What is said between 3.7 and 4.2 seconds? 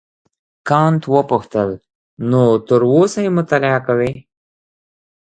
کوې.